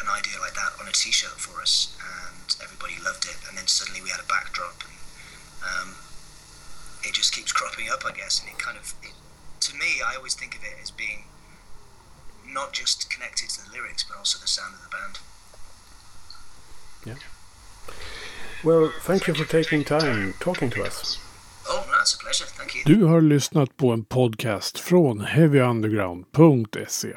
an 0.00 0.08
idea 0.08 0.40
like 0.40 0.54
that 0.54 0.72
on 0.79 0.79
a 0.90 0.92
t 0.92 1.10
shirt 1.12 1.38
for 1.38 1.62
us, 1.62 1.96
and 2.02 2.56
everybody 2.62 2.94
loved 3.02 3.24
it. 3.24 3.36
And 3.48 3.56
then 3.56 3.66
suddenly 3.66 4.02
we 4.02 4.10
had 4.10 4.20
a 4.20 4.26
backdrop, 4.26 4.82
and 4.82 4.98
um, 5.62 5.88
it 7.02 7.14
just 7.14 7.32
keeps 7.32 7.52
cropping 7.52 7.88
up, 7.88 8.04
I 8.04 8.12
guess. 8.12 8.40
And 8.40 8.48
it 8.50 8.58
kind 8.58 8.76
of, 8.76 8.94
it, 9.02 9.14
to 9.60 9.74
me, 9.74 10.02
I 10.04 10.16
always 10.16 10.34
think 10.34 10.56
of 10.56 10.62
it 10.64 10.76
as 10.82 10.90
being 10.90 11.24
not 12.46 12.72
just 12.72 13.08
connected 13.10 13.48
to 13.50 13.64
the 13.64 13.70
lyrics, 13.72 14.04
but 14.04 14.18
also 14.18 14.38
the 14.38 14.48
sound 14.48 14.74
of 14.74 14.82
the 14.82 14.90
band. 14.96 15.18
Yeah. 17.06 17.14
Well, 18.62 18.92
thank 19.02 19.26
you 19.26 19.34
for 19.34 19.44
taking 19.44 19.84
time 19.84 20.34
talking 20.40 20.70
to 20.70 20.82
us. 20.84 21.18
Oh, 21.66 21.86
that's 21.90 22.14
a 22.14 22.18
pleasure. 22.18 22.46
Thank 22.46 22.74
you. 22.74 22.82
Du 22.84 23.04
har 23.04 23.20
lyssnat 23.20 23.76
på 23.76 23.92
en 23.92 24.04
podcast 24.04 24.78
från 24.78 25.20
heavyunderground.se. 25.20 27.16